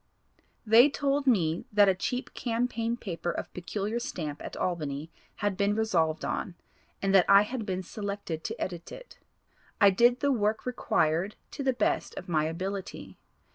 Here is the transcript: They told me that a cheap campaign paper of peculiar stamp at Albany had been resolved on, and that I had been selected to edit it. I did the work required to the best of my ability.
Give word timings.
They 0.65 0.89
told 0.89 1.27
me 1.27 1.65
that 1.71 1.87
a 1.87 1.93
cheap 1.93 2.33
campaign 2.33 2.97
paper 2.97 3.29
of 3.29 3.53
peculiar 3.53 3.99
stamp 3.99 4.43
at 4.43 4.57
Albany 4.57 5.11
had 5.35 5.55
been 5.55 5.75
resolved 5.75 6.25
on, 6.25 6.55
and 7.03 7.13
that 7.13 7.29
I 7.29 7.43
had 7.43 7.67
been 7.67 7.83
selected 7.83 8.43
to 8.45 8.59
edit 8.59 8.91
it. 8.91 9.19
I 9.79 9.91
did 9.91 10.19
the 10.19 10.31
work 10.31 10.65
required 10.65 11.35
to 11.51 11.61
the 11.61 11.71
best 11.73 12.17
of 12.17 12.27
my 12.27 12.45
ability. 12.45 13.19